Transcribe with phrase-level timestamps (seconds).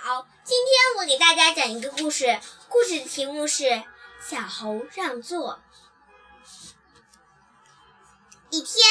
[0.00, 3.64] 好，今天我给大家讲一个故事，故事的题目是
[4.24, 5.58] 《小猴让座》。
[8.48, 8.86] 一天，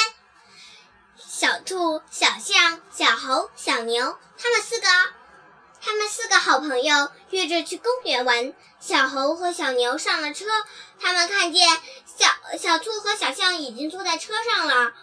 [1.15, 4.88] 小兔、小象、小猴、小牛，他们四个，
[5.81, 8.53] 他们四个好朋友约着去公园玩。
[8.81, 10.46] 小猴和小牛上了车，
[10.99, 11.69] 他们看见
[12.05, 12.28] 小
[12.60, 14.94] 小兔和小象已经坐在车上了。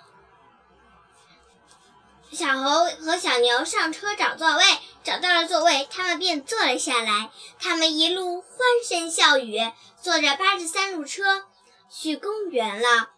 [2.31, 4.65] 小猴和小牛上车找座位，
[5.05, 7.31] 找到了座位，他们便坐了下来。
[7.61, 8.51] 他们一路欢
[8.89, 9.61] 声笑语，
[10.03, 11.45] 坐着八十三路车
[11.93, 13.11] 去公园了。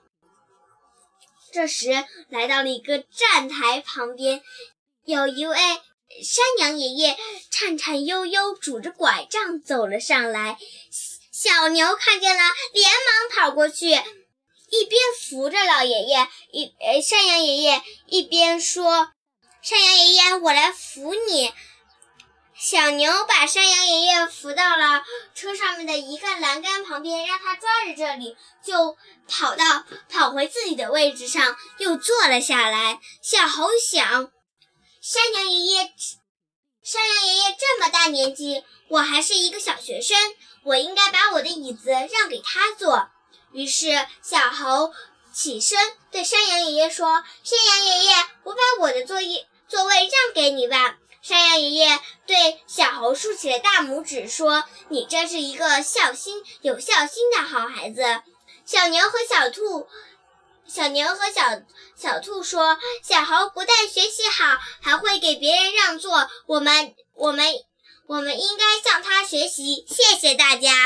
[1.53, 4.43] 这时，来到了一个站台旁边，
[5.05, 7.17] 有一位山羊爷爷
[7.51, 10.59] 颤颤悠悠拄着拐杖走了上来。
[11.33, 12.43] 小牛看见了，
[12.73, 13.87] 连忙跑过去。
[13.89, 19.13] 一边扶着老爷爷，一呃山羊爷爷一边说
[19.63, 21.53] ：“山羊爷爷，我来扶你。”
[22.69, 25.05] 小牛把山羊爷爷扶到了
[25.37, 28.97] 车上面的一个栏杆旁边，让他抓着这里，就
[29.29, 32.99] 跑到跑回自己的位置上，又坐了下来。
[33.23, 34.33] 小猴想：
[35.01, 35.93] 山羊爷爷，
[36.83, 40.19] 山羊爷爷这么大年纪，我还是一个小学生，
[40.65, 43.09] 我应该把我的椅子让给他坐。
[43.53, 44.93] 于是，小猴
[45.33, 45.79] 起身
[46.11, 58.23] 对山羊爷爷说：“山羊爷爷，我把我的座椅座位让给你吧。”山羊爷爷对小猴竖起了大拇指，说：“你真是一个孝心有孝心的好孩子。”
[58.65, 59.89] 小牛和小兔，
[60.69, 61.63] 小牛和小
[61.97, 66.31] 小兔说：“小猴不但学习好，还会给别人让座。
[66.47, 67.45] 我们，我们，
[68.07, 70.77] 我们应该向他学习。”谢谢大家。